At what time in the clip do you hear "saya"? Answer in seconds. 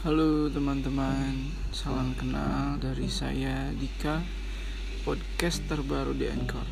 3.04-3.68